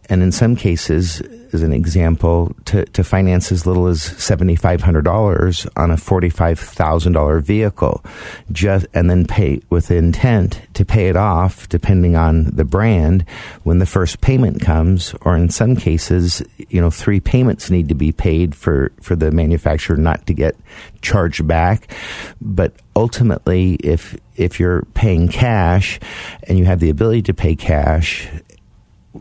[0.09, 1.21] and in some cases,
[1.53, 8.05] as an example, to, to finance as little as $7,500 on a $45,000 vehicle,
[8.53, 13.25] just, and then pay with intent to pay it off depending on the brand
[13.65, 17.95] when the first payment comes, or in some cases, you know, three payments need to
[17.95, 20.57] be paid for, for the manufacturer not to get
[21.03, 21.93] charged back.
[22.41, 25.99] But ultimately, if, if you're paying cash
[26.45, 28.29] and you have the ability to pay cash,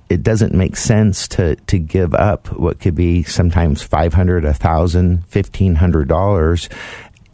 [0.09, 4.53] it doesn't make sense to to give up what could be sometimes five hundred, a
[4.53, 6.69] thousand, fifteen hundred dollars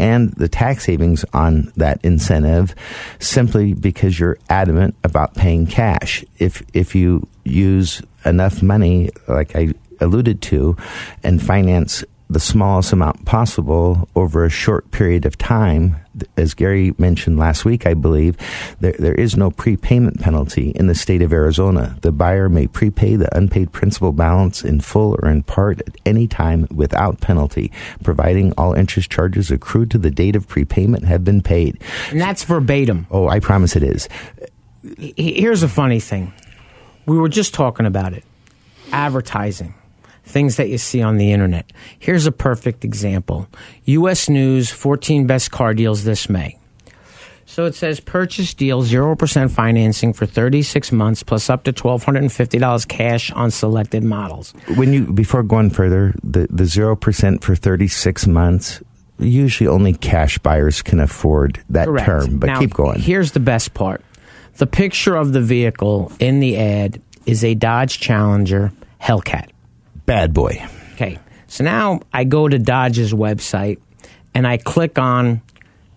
[0.01, 2.73] and the tax savings on that incentive
[3.19, 6.25] simply because you're adamant about paying cash.
[6.39, 10.75] If if you use enough money, like I alluded to,
[11.23, 15.97] and finance the smallest amount possible over a short period of time.
[16.37, 18.37] As Gary mentioned last week, I believe,
[18.79, 21.97] there, there is no prepayment penalty in the state of Arizona.
[22.01, 26.27] The buyer may prepay the unpaid principal balance in full or in part at any
[26.27, 27.69] time without penalty,
[28.03, 31.81] providing all interest charges accrued to the date of prepayment have been paid.
[32.11, 33.07] And that's verbatim.
[33.11, 34.07] Oh, I promise it is.
[34.97, 36.33] Here's a funny thing.
[37.05, 38.23] We were just talking about it.
[38.93, 39.73] Advertising
[40.23, 41.71] things that you see on the internet.
[41.99, 43.47] Here's a perfect example
[43.85, 44.29] U.S.
[44.29, 46.57] News 14 best car deals this May.
[47.45, 53.29] So it says purchase deal 0% financing for 36 months plus up to $1,250 cash
[53.31, 54.53] on selected models.
[54.75, 58.81] When you, before going further, the, the 0% for 36 months,
[59.19, 62.05] usually only cash buyers can afford that Correct.
[62.05, 63.01] term, but now, keep going.
[63.01, 64.01] Here's the best part
[64.55, 69.49] the picture of the vehicle in the ad is a Dodge Challenger Hellcat
[70.05, 70.65] bad boy.
[70.93, 71.19] Okay.
[71.47, 73.79] So now I go to Dodge's website
[74.33, 75.41] and I click on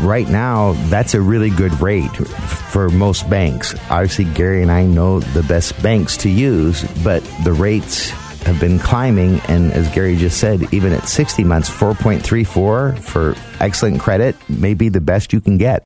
[0.00, 3.74] right now, that's a really good rate for most banks.
[3.90, 8.12] Obviously, Gary and I know the best banks to use, but the rates
[8.46, 9.40] have been climbing.
[9.48, 14.88] And as Gary just said, even at 60 months, 4.34 for excellent credit may be
[14.88, 15.84] the best you can get.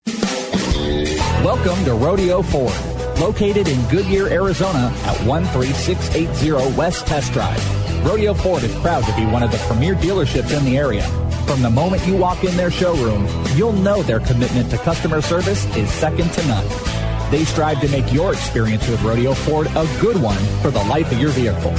[1.43, 2.73] Welcome to Rodeo Ford
[3.21, 8.07] Located in Goodyear, Arizona at 13680 West Test Drive.
[8.07, 11.03] Rodeo Ford is proud to be one of the premier dealerships in the area.
[11.47, 15.67] From the moment you walk in their showroom, you'll know their commitment to customer service
[15.77, 16.67] is second to none.
[17.31, 21.13] They strive to make your experience with Rodeo Ford a good one for the life
[21.13, 21.75] of your vehicle.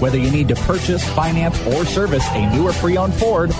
[0.00, 3.50] Whether you need to purchase, finance, or service a new or pre-owned Ford,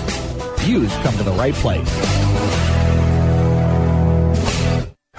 [0.65, 2.70] you've come to the right place.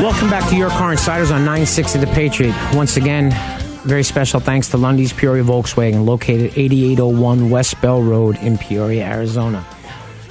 [0.00, 2.54] Welcome back to Your Car Insiders on 960 The Patriot.
[2.74, 3.30] Once again,
[3.84, 9.64] very special thanks to Lunde's Peoria Volkswagen, located 8801 West Bell Road in Peoria, Arizona.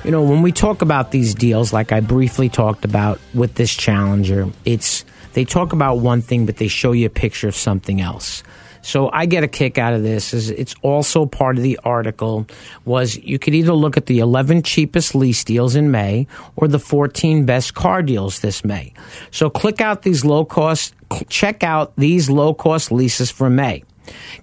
[0.03, 3.76] You know, when we talk about these deals, like I briefly talked about with this
[3.76, 8.01] Challenger, it's they talk about one thing, but they show you a picture of something
[8.01, 8.43] else.
[8.82, 10.34] So I get a kick out of this.
[10.34, 12.47] Is it's also part of the article
[12.86, 16.80] was you could either look at the 11 cheapest lease deals in May or the
[16.80, 18.93] 14 best car deals this May.
[19.32, 20.93] So click out these low cost,
[21.30, 23.84] check out these low cost leases for May.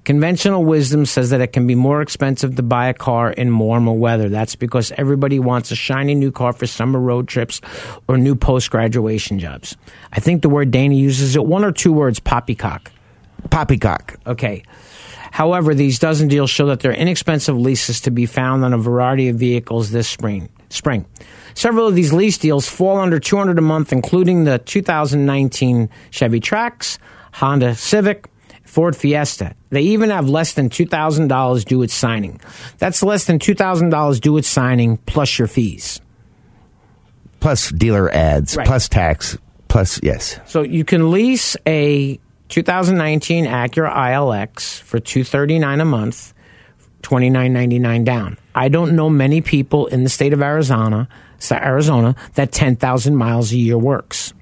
[0.05, 3.93] Conventional wisdom says that it can be more expensive to buy a car in warmer
[3.93, 4.29] weather.
[4.29, 7.61] That's because everybody wants a shiny new car for summer road trips
[8.07, 9.77] or new post graduation jobs.
[10.13, 12.93] I think the word Dana uses it one or two words poppycock.
[13.51, 14.17] Poppycock.
[14.27, 14.63] Okay.
[15.31, 18.79] However, these dozen deals show that there are inexpensive leases to be found on a
[18.79, 20.49] variety of vehicles this spring.
[20.71, 21.05] Spring.
[21.55, 26.99] Several of these lease deals fall under 200 a month, including the 2019 Chevy Trax,
[27.35, 28.29] Honda Civic,
[28.65, 29.55] Ford Fiesta.
[29.71, 32.41] They even have less than $2,000 due at signing.
[32.79, 36.01] That's less than $2,000 due at signing plus your fees.
[37.41, 38.67] Plus dealer ads, Right.
[38.67, 40.41] plus tax, plus, yes.
[40.47, 42.19] So you can lease a
[42.49, 46.33] 2019 Acura ILX for 239 a month,
[47.03, 48.39] 29.99 down.
[48.55, 51.09] I don't know many people in the state of Arizona,
[51.51, 54.33] Arizona that 10,000 miles a year works.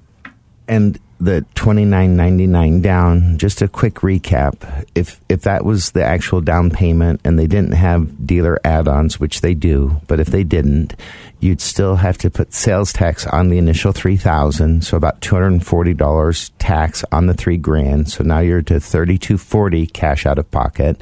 [0.67, 3.37] and the twenty nine ninety nine down.
[3.37, 7.73] Just a quick recap: if if that was the actual down payment, and they didn't
[7.73, 10.95] have dealer add ons, which they do, but if they didn't,
[11.39, 15.35] you'd still have to put sales tax on the initial three thousand, so about two
[15.35, 18.09] hundred and forty dollars tax on the three grand.
[18.09, 20.99] So now you're to thirty two forty cash out of pocket.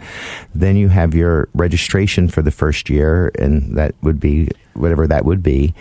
[0.53, 5.25] Then you have your registration for the first year, and that would be whatever that
[5.25, 5.73] would be.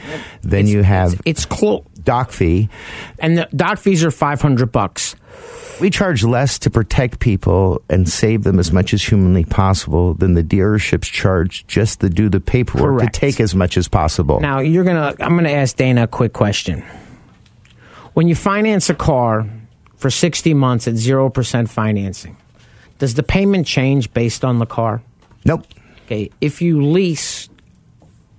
[0.43, 2.69] Then you have it's close doc fee,
[3.19, 5.17] and the doc fees are five hundred bucks.
[5.81, 10.35] We charge less to protect people and save them as much as humanly possible than
[10.35, 13.15] the dealerships charge just to do the paperwork Correct.
[13.15, 14.39] to take as much as possible.
[14.41, 15.15] Now you're gonna.
[15.19, 16.85] I'm gonna ask Dana a quick question.
[18.15, 19.49] When you finance a car
[19.97, 22.37] for 60 months at zero percent financing,
[22.99, 25.03] does the payment change based on the car?
[25.45, 25.67] Nope.
[26.05, 26.31] Okay.
[26.41, 27.49] If you lease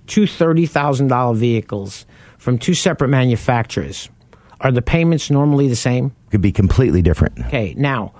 [0.06, 2.06] two thirty thousand dollar vehicles
[2.44, 4.10] from two separate manufacturers,
[4.60, 6.12] are the payments normally the same?
[6.30, 7.38] Could be completely different.
[7.46, 8.12] Okay, now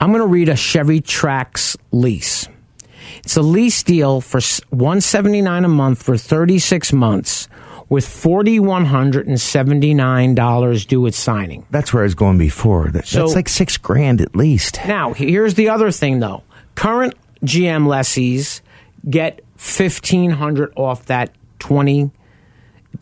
[0.00, 2.46] I'm going to read a Chevy Trax lease.
[3.24, 7.48] It's a lease deal for s- 179 a month for 36 months
[7.88, 11.66] with $4179 due at signing.
[11.70, 12.90] That's where I was going before.
[12.90, 14.78] That, So- that's like six grand at least.
[14.86, 16.42] Now, here's the other thing though.
[16.76, 17.14] Current
[17.44, 18.62] GM lessees
[19.10, 22.10] get 1500 off that 20 it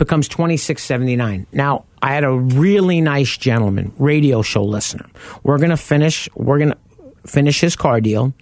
[0.01, 1.47] becomes 2679.
[1.53, 5.07] Now, I had a really nice gentleman, radio show listener.
[5.43, 6.79] We're going to finish we're going to
[7.27, 8.33] finish his car deal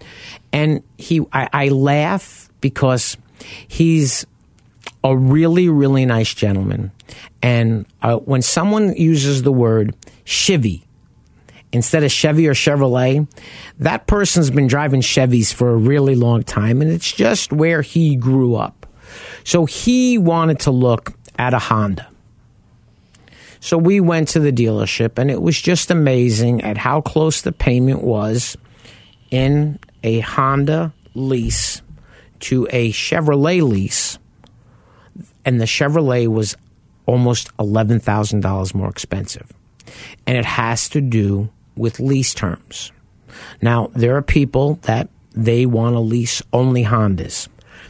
[0.52, 3.16] and he I, I laugh because
[3.66, 4.24] he's
[5.02, 6.92] a really really nice gentleman
[7.42, 10.84] and uh, when someone uses the word Chevy
[11.72, 13.26] instead of Chevy or Chevrolet,
[13.80, 18.16] that person's been driving Chevys for a really long time, and it's just where he
[18.16, 18.86] grew up.
[19.44, 22.08] So he wanted to look at a Honda.
[23.60, 27.52] So we went to the dealership, and it was just amazing at how close the
[27.52, 28.56] payment was
[29.30, 31.82] in a Honda lease
[32.40, 34.18] to a Chevrolet lease.
[35.44, 36.56] And the Chevrolet was
[37.06, 39.52] almost $11,000 more expensive
[40.26, 42.92] and it has to do with lease terms.
[43.62, 47.48] Now, there are people that they want to lease only Hondas.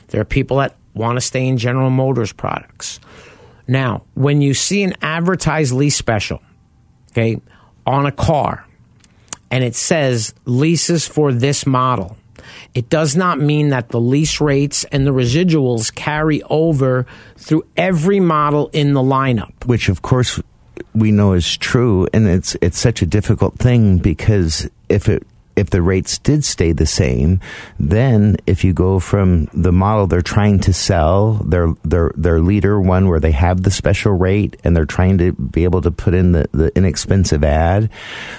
[0.08, 3.00] There are people that want to stay in General Motors products.
[3.68, 6.40] Now, when you see an advertised lease special,
[7.12, 7.40] okay,
[7.86, 8.66] on a car,
[9.50, 12.16] and it says leases for this model,
[12.74, 17.06] it does not mean that the lease rates and the residuals carry over
[17.36, 19.52] through every model in the lineup.
[19.66, 20.40] which of course
[20.94, 25.26] we know is true and it's it's such a difficult thing because if it
[25.58, 27.40] if the rates did stay the same
[27.78, 32.80] then if you go from the model they're trying to sell their their their leader
[32.80, 36.14] one where they have the special rate and they're trying to be able to put
[36.14, 37.90] in the, the inexpensive ad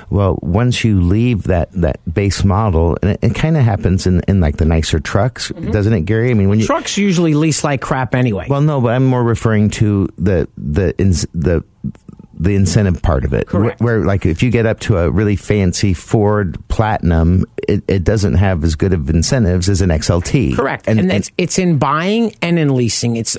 [0.10, 4.22] well once you leave that that base model and it, it kind of happens in
[4.28, 5.72] in like the nicer trucks mm-hmm.
[5.72, 8.46] doesn't it Gary I mean when you Trucks usually lease like crap anyway.
[8.48, 10.94] well, no, but I'm more referring to the the
[11.34, 11.64] the
[12.42, 13.82] the incentive part of it, Correct.
[13.82, 18.04] Where, where, like if you get up to a really fancy Ford Platinum, it, it
[18.06, 20.56] doesn't have as good of incentives as an XLT.
[20.56, 20.88] Correct.
[20.88, 23.18] And, it's, it's in buying and in leasing.
[23.18, 23.38] It's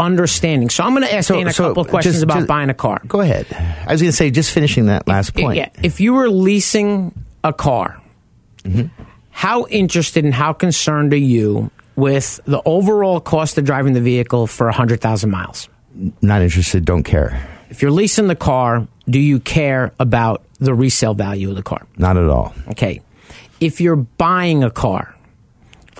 [0.00, 0.68] understanding.
[0.68, 2.48] So I'm going to ask So- Dana a so couple of questions just- about just-
[2.48, 3.00] buying a car.
[3.06, 3.46] Go ahead.
[3.86, 5.56] I was going to say, just finishing that last point.
[5.56, 8.00] Yeah, if you were leasing a car,
[8.64, 8.88] Mm-hmm.
[9.30, 14.46] how interested and how concerned are you with the overall cost of driving the vehicle
[14.46, 15.68] for 100,000 miles?
[16.20, 16.84] Not interested.
[16.84, 17.48] Don't care.
[17.70, 21.86] If you're leasing the car, do you care about the resale value of the car?
[21.96, 22.52] Not at all.
[22.68, 23.00] Okay.
[23.60, 25.14] If you're buying a car,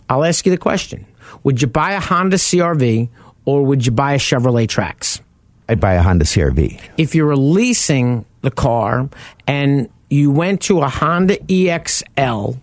[0.09, 1.07] I'll ask you the question
[1.45, 3.09] Would you buy a Honda CRV
[3.45, 5.21] or would you buy a Chevrolet Trax?
[5.69, 6.81] I'd buy a Honda CRV.
[6.99, 9.09] If you're leasing the car
[9.47, 12.59] and you went to a Honda EXL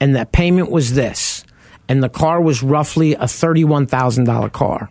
[0.00, 1.44] and that payment was this,
[1.88, 4.90] and the car was roughly a $31,000 car.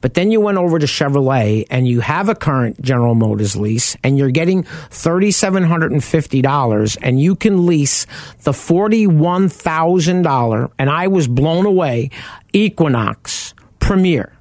[0.00, 3.96] But then you went over to Chevrolet and you have a current General Motors lease
[4.04, 8.06] and you're getting $3,750 and you can lease
[8.42, 12.10] the $41,000 and I was blown away
[12.52, 14.32] Equinox Premier.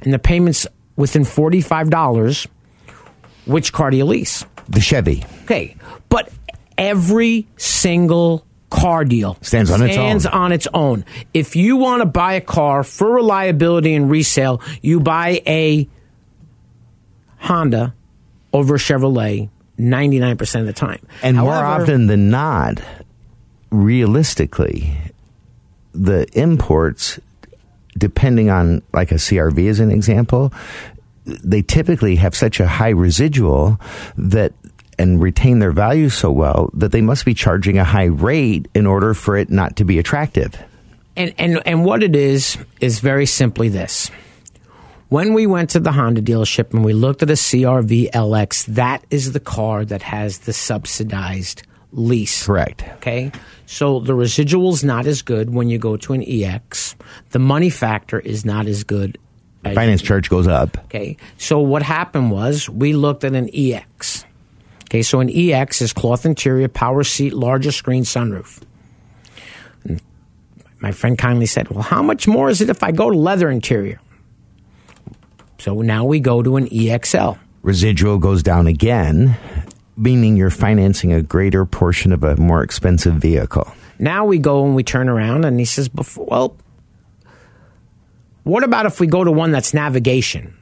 [0.00, 0.66] And the payments
[0.96, 2.46] within $45,
[3.46, 4.44] which car do you lease?
[4.68, 5.24] The Chevy.
[5.44, 5.76] Okay,
[6.08, 6.30] but
[6.76, 10.32] every single car deal Stands on its stands own.
[10.32, 11.04] on its own.
[11.32, 15.88] If you want to buy a car for reliability and resale, you buy a
[17.38, 17.94] Honda
[18.52, 19.48] over a Chevrolet
[19.78, 21.06] 99% of the time.
[21.22, 22.80] And more often than not,
[23.70, 24.98] realistically,
[25.92, 27.20] the imports,
[27.96, 30.52] depending on like a CRV as an example,
[31.24, 33.80] they typically have such a high residual
[34.16, 34.52] that
[34.98, 38.86] and retain their value so well that they must be charging a high rate in
[38.86, 40.54] order for it not to be attractive.
[41.16, 44.10] And and and what it is is very simply this.
[45.08, 49.02] When we went to the Honda dealership and we looked at a CRV LX, that
[49.10, 52.44] is the car that has the subsidized lease.
[52.44, 52.84] Correct.
[52.96, 53.32] Okay.
[53.64, 56.94] So the residual's not as good when you go to an EX.
[57.30, 59.16] The money factor is not as good.
[59.64, 60.76] as- Finance charge goes up.
[60.84, 61.16] Okay.
[61.38, 64.26] So what happened was we looked at an EX.
[64.88, 65.02] Okay.
[65.02, 68.62] So an EX is cloth interior, power seat, larger screen, sunroof.
[69.84, 70.00] And
[70.80, 73.50] my friend kindly said, Well, how much more is it if I go to leather
[73.50, 74.00] interior?
[75.58, 77.38] So now we go to an EXL.
[77.62, 79.36] Residual goes down again,
[79.96, 83.70] meaning you're financing a greater portion of a more expensive vehicle.
[83.98, 86.56] Now we go and we turn around and he says, well,
[88.44, 90.56] what about if we go to one that's navigation?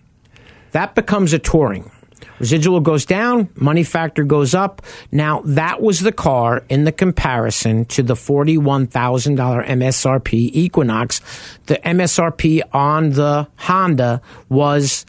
[0.72, 1.90] That becomes a touring.
[2.38, 4.82] Residual goes down, money factor goes up.
[5.10, 11.20] Now that was the car in the comparison to the $41,000 MSRP Equinox.
[11.66, 15.06] The MSRP on the Honda was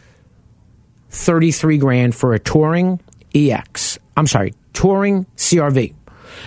[1.10, 3.00] 33 grand for a touring
[3.34, 3.98] EX.
[4.16, 5.94] I'm sorry, touring CRV.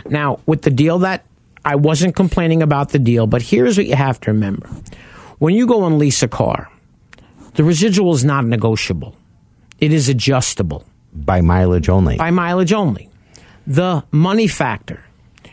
[0.09, 1.25] Now, with the deal that
[1.63, 4.67] I wasn't complaining about the deal, but here's what you have to remember.
[5.37, 6.71] When you go and lease a car,
[7.53, 9.15] the residual is not negotiable.
[9.81, 12.17] It is adjustable By mileage only.
[12.17, 13.09] by mileage only.
[13.67, 15.03] The money factor,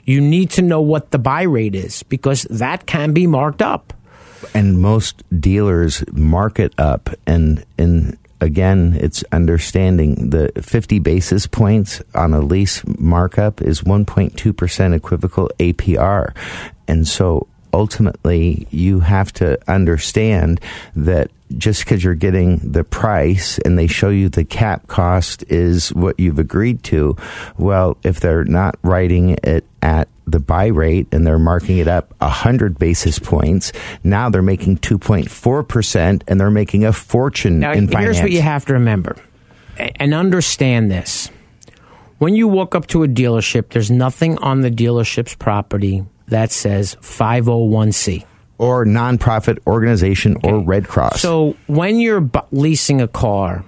[0.05, 3.93] you need to know what the buy rate is because that can be marked up.
[4.55, 12.01] and most dealers mark it up and and again it's understanding the 50 basis points
[12.15, 16.33] on a lease markup is 1.2% equivocal APR
[16.87, 20.61] and so ultimately you have to understand
[20.95, 25.93] that just because you're getting the price and they show you the cap cost is
[25.95, 27.17] what you've agreed to
[27.57, 32.15] well if they're not writing it at the buy rate and they're marking it up
[32.21, 33.73] 100 basis points.
[34.05, 38.21] Now they're making 2.4% and they're making a fortune Now, in here's finance.
[38.21, 39.17] what you have to remember
[39.79, 41.31] and understand this.
[42.19, 46.97] When you walk up to a dealership, there's nothing on the dealership's property that says
[46.97, 48.25] 501c.
[48.59, 51.21] Or nonprofit organization or Red Cross.
[51.21, 53.65] So when you're bu- leasing a car,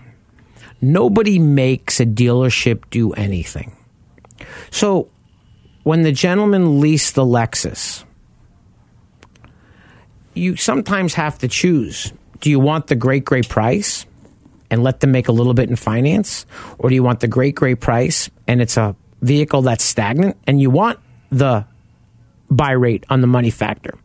[0.81, 3.77] nobody makes a dealership do anything.
[4.71, 5.09] So
[5.85, 8.05] when the gentleman leased the Lexus,
[10.35, 12.13] you sometimes have to choose.
[12.41, 14.07] Do you want the great, great price
[14.71, 16.47] and let them make a little bit in finance?
[16.79, 20.61] Or do you want the great, great price and it's a vehicle that's stagnant and
[20.61, 20.99] you want
[21.31, 21.67] the
[22.51, 23.99] buy rate on the money factor?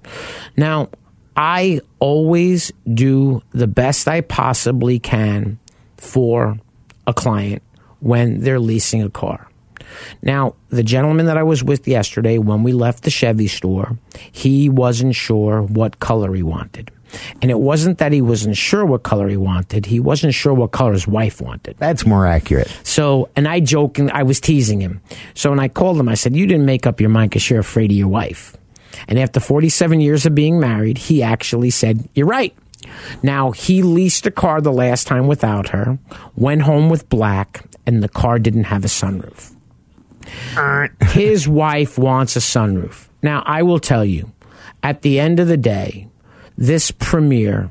[0.55, 0.89] Now,
[1.35, 5.59] I always do the best I possibly can
[5.97, 6.57] for
[7.07, 7.61] a client
[7.99, 9.47] when they're leasing a car.
[10.21, 13.97] Now, the gentleman that I was with yesterday, when we left the Chevy store,
[14.31, 16.91] he wasn't sure what color he wanted.
[17.41, 20.71] And it wasn't that he wasn't sure what color he wanted, he wasn't sure what
[20.71, 21.75] color his wife wanted.
[21.77, 22.67] That's more accurate.
[22.83, 25.01] So, and I joking, I was teasing him.
[25.33, 27.59] So when I called him, I said, You didn't make up your mind because you're
[27.59, 28.55] afraid of your wife.
[29.07, 32.55] And after 47 years of being married, he actually said, You're right.
[33.23, 35.97] Now, he leased a car the last time without her,
[36.35, 39.53] went home with black, and the car didn't have a sunroof.
[41.11, 43.07] His wife wants a sunroof.
[43.21, 44.31] Now, I will tell you,
[44.83, 46.04] at the end of the day,
[46.57, 47.69] this Premier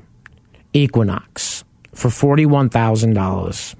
[0.72, 1.64] Equinox
[1.94, 3.74] for $41,000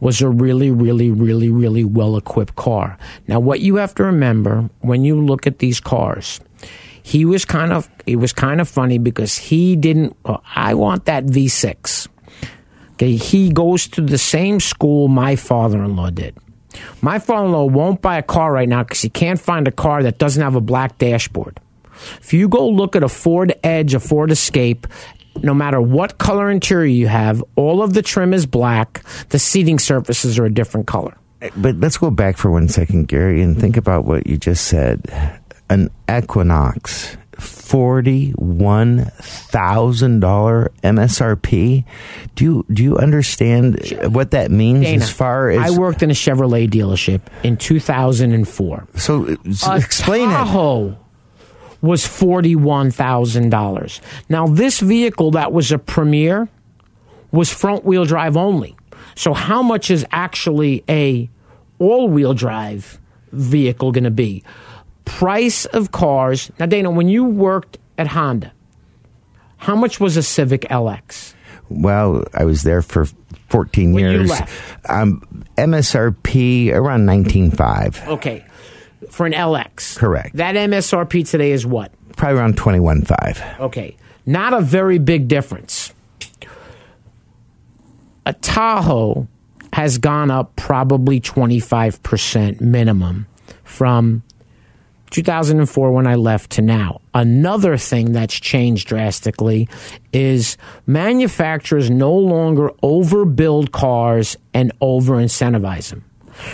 [0.00, 2.98] was a really, really, really, really well equipped car.
[3.26, 6.40] Now, what you have to remember when you look at these cars,
[7.02, 10.16] he was kind of it was kind of funny because he didn't.
[10.54, 12.08] I want that V6.
[12.92, 16.36] Okay, he goes to the same school my father-in-law did.
[17.02, 20.18] My father-in-law won't buy a car right now because he can't find a car that
[20.18, 21.60] doesn't have a black dashboard.
[22.20, 24.86] If you go look at a Ford Edge, a Ford Escape,
[25.42, 29.02] no matter what color interior you have, all of the trim is black.
[29.30, 31.16] The seating surfaces are a different color.
[31.42, 34.66] Eh, but let's go back for one second, Gary, and think about what you just
[34.66, 35.02] said.
[35.70, 41.84] An Equinox, forty-one thousand dollar MSRP.
[42.34, 46.10] Do you do you understand what that means Dana, as far as I worked in
[46.10, 48.88] a Chevrolet dealership in 2004.
[48.96, 50.34] So, so explain it.
[51.84, 54.00] Was forty-one thousand dollars.
[54.30, 56.48] Now, this vehicle that was a Premier
[57.30, 58.74] was front-wheel drive only.
[59.16, 61.28] So, how much is actually a
[61.78, 62.98] all-wheel drive
[63.32, 64.42] vehicle going to be?
[65.04, 66.50] Price of cars.
[66.58, 68.50] Now, Dana, when you worked at Honda,
[69.58, 71.34] how much was a Civic LX?
[71.68, 73.06] Well, I was there for
[73.48, 74.40] fourteen When you years.
[74.88, 75.20] Um,
[75.58, 78.44] MSRP around nineteen five, Okay,
[79.10, 79.96] for an LX.
[79.96, 80.36] Correct.
[80.36, 81.92] That MSRP today is what?
[82.16, 83.42] probably around twenty-one five.
[83.60, 85.92] Okay, not a very big difference.
[88.26, 89.28] A Tahoe
[89.74, 93.26] has gone up probably 25% minimum
[93.64, 94.22] from
[95.10, 97.00] 2004 when I left to now.
[97.12, 99.68] Another thing that's changed drastically
[100.12, 106.04] is manufacturers no longer overbuild cars and over incentivize them.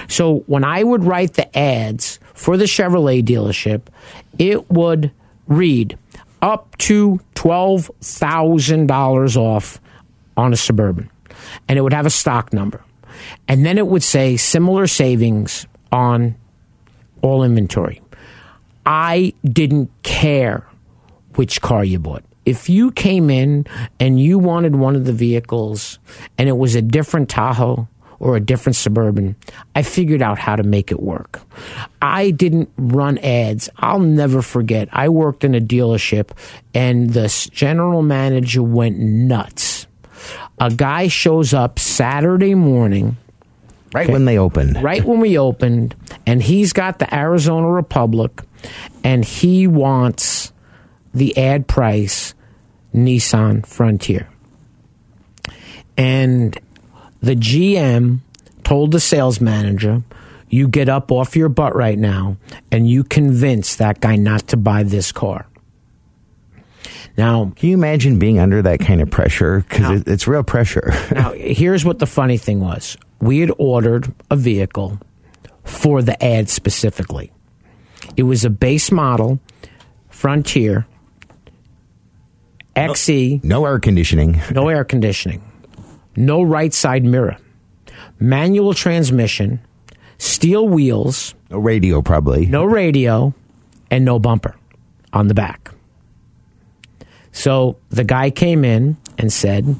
[0.08, 3.82] So when I would write the ads for the Chevrolet dealership,
[4.38, 5.10] it would
[5.46, 5.98] read
[6.40, 9.78] up to $12,000 off
[10.38, 11.10] on a Suburban.
[11.68, 12.82] And it would have a stock number.
[13.46, 16.34] And then it would say similar savings on
[17.20, 18.00] all inventory.
[18.86, 20.66] I didn't care
[21.34, 22.24] which car you bought.
[22.46, 23.66] If you came in
[24.00, 25.98] and you wanted one of the vehicles
[26.38, 27.86] and it was a different Tahoe
[28.20, 29.34] or a different Suburban,
[29.74, 31.40] I figured out how to make it work.
[32.00, 33.68] I didn't run ads.
[33.78, 34.88] I'll never forget.
[34.92, 36.30] I worked in a dealership
[36.74, 39.86] and the general manager went nuts.
[40.60, 43.16] A guy shows up Saturday morning
[43.92, 44.80] Right when they opened.
[44.82, 45.96] right when we opened,
[46.26, 48.42] and he's got the Arizona Republic,
[49.02, 50.52] and he wants
[51.12, 52.34] the ad price
[52.94, 54.28] Nissan Frontier.
[55.96, 56.56] And
[57.20, 58.20] the GM
[58.64, 60.02] told the sales manager,
[60.48, 62.36] You get up off your butt right now,
[62.70, 65.46] and you convince that guy not to buy this car.
[67.16, 69.64] Now, Can you imagine being under that kind of pressure?
[69.68, 70.92] Because it, it's real pressure.
[71.12, 74.98] now, here's what the funny thing was we had ordered a vehicle
[75.64, 77.32] for the ad specifically.
[78.16, 79.40] It was a base model
[80.08, 80.86] Frontier
[82.76, 84.40] XE, no air conditioning.
[84.52, 85.42] no air conditioning,
[86.16, 87.36] no right side mirror,
[88.18, 89.60] manual transmission,
[90.18, 92.46] steel wheels, No radio, probably.
[92.46, 93.34] no radio,
[93.90, 94.54] and no bumper
[95.12, 95.72] on the back.
[97.32, 99.76] So the guy came in and said,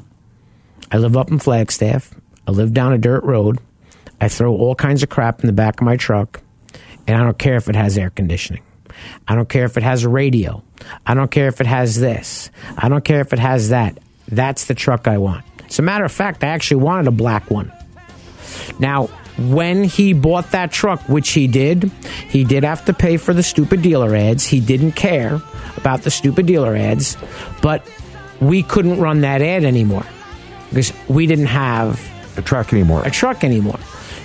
[0.91, 2.13] I live up in Flagstaff.
[2.47, 3.59] I live down a dirt road.
[4.19, 6.41] I throw all kinds of crap in the back of my truck,
[7.07, 8.63] and I don't care if it has air conditioning.
[9.27, 10.63] I don't care if it has a radio.
[11.05, 12.51] I don't care if it has this.
[12.77, 13.97] I don't care if it has that.
[14.27, 15.43] That's the truck I want.
[15.71, 17.71] As a matter of fact, I actually wanted a black one.
[18.77, 19.07] Now,
[19.37, 21.89] when he bought that truck, which he did,
[22.27, 24.45] he did have to pay for the stupid dealer ads.
[24.45, 25.41] He didn't care
[25.77, 27.15] about the stupid dealer ads,
[27.61, 27.89] but
[28.41, 30.05] we couldn't run that ad anymore
[30.69, 32.05] because we didn't have
[32.37, 33.03] a truck anymore.
[33.05, 33.79] A truck anymore.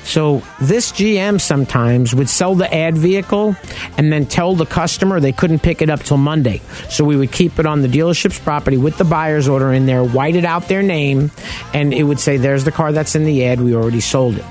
[0.06, 3.56] So this GM sometimes would sell the ad vehicle
[3.98, 6.62] and then tell the customer they couldn't pick it up till Monday.
[6.88, 10.04] So we would keep it on the dealership's property with the buyer's order in there,
[10.04, 11.32] white it out their name,
[11.74, 13.60] and it would say, "There's the car that's in the ad.
[13.60, 14.44] We already sold it."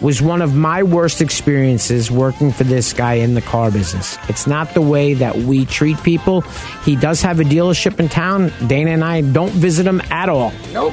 [0.00, 4.18] was one of my worst experiences working for this guy in the car business.
[4.28, 6.42] It's not the way that we treat people.
[6.84, 8.52] He does have a dealership in town.
[8.66, 10.52] Dana and I don't visit him at all.
[10.72, 10.92] Nope.